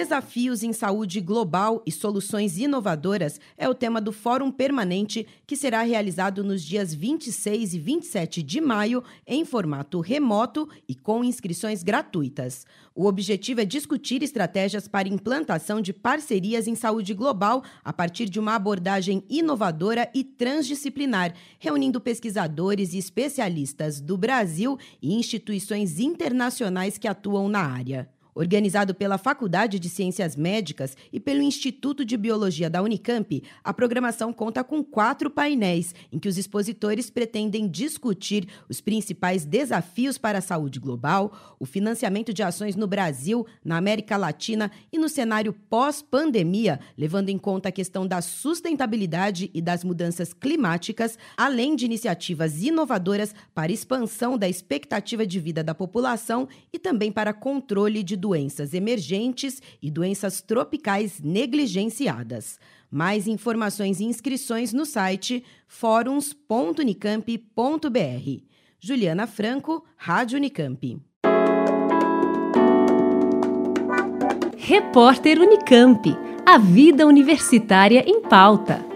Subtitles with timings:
[0.00, 5.82] Desafios em saúde global e soluções inovadoras é o tema do Fórum Permanente, que será
[5.82, 12.64] realizado nos dias 26 e 27 de maio, em formato remoto e com inscrições gratuitas.
[12.94, 18.40] O objetivo é discutir estratégias para implantação de parcerias em saúde global a partir de
[18.40, 27.06] uma abordagem inovadora e transdisciplinar, reunindo pesquisadores e especialistas do Brasil e instituições internacionais que
[27.06, 28.08] atuam na área.
[28.34, 34.32] Organizado pela Faculdade de Ciências Médicas e pelo Instituto de Biologia da Unicamp, a programação
[34.32, 40.42] conta com quatro painéis em que os expositores pretendem discutir os principais desafios para a
[40.42, 46.80] saúde global, o financiamento de ações no Brasil, na América Latina e no cenário pós-pandemia,
[46.96, 53.34] levando em conta a questão da sustentabilidade e das mudanças climáticas, além de iniciativas inovadoras
[53.54, 59.62] para expansão da expectativa de vida da população e também para controle de doenças emergentes
[59.82, 62.60] e doenças tropicais negligenciadas.
[62.90, 68.42] Mais informações e inscrições no site fóruns.unicamp.br.
[68.78, 71.00] Juliana Franco, Rádio Unicamp.
[74.56, 76.16] Repórter Unicamp.
[76.46, 78.89] A vida universitária em pauta.